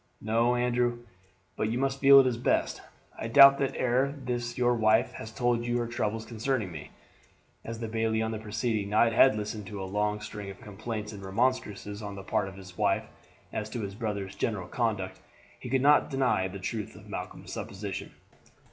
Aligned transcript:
"No, 0.19 0.55
Andrew, 0.55 1.03
but 1.55 1.69
you 1.69 1.77
must 1.77 1.99
feel 1.99 2.17
it 2.19 2.25
is 2.25 2.35
best. 2.35 2.81
I 3.19 3.27
doubt 3.27 3.59
not 3.59 3.59
that 3.59 3.77
ere 3.77 4.11
this 4.25 4.57
your 4.57 4.73
wife 4.73 5.11
has 5.13 5.31
told 5.31 5.63
you 5.63 5.77
her 5.77 5.85
troubles 5.85 6.25
concerning 6.25 6.71
me." 6.71 6.89
As 7.63 7.79
the 7.81 7.87
bailie 7.87 8.23
on 8.23 8.31
the 8.31 8.39
preceding 8.39 8.89
night 8.89 9.13
had 9.13 9.35
listened 9.35 9.67
to 9.67 9.79
a 9.79 9.85
long 9.85 10.19
string 10.19 10.49
of 10.49 10.59
complaints 10.59 11.13
and 11.13 11.23
remonstrances 11.23 12.01
on 12.01 12.15
the 12.15 12.23
part 12.23 12.47
of 12.47 12.55
his 12.55 12.79
wife 12.79 13.05
as 13.53 13.69
to 13.69 13.81
his 13.81 13.93
brother's 13.93 14.33
general 14.35 14.67
conduct 14.67 15.19
he 15.59 15.69
could 15.69 15.81
not 15.81 16.09
deny 16.09 16.47
the 16.47 16.57
truth 16.57 16.95
of 16.95 17.07
Malcolm's 17.07 17.53
supposition. 17.53 18.09